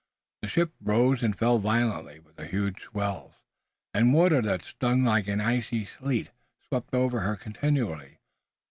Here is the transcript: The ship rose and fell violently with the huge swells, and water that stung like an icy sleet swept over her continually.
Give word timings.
The 0.41 0.47
ship 0.47 0.73
rose 0.81 1.21
and 1.21 1.37
fell 1.37 1.59
violently 1.59 2.17
with 2.19 2.35
the 2.35 2.47
huge 2.47 2.79
swells, 2.85 3.35
and 3.93 4.15
water 4.15 4.41
that 4.41 4.63
stung 4.63 5.03
like 5.03 5.27
an 5.27 5.39
icy 5.39 5.85
sleet 5.85 6.31
swept 6.67 6.95
over 6.95 7.19
her 7.19 7.35
continually. 7.35 8.17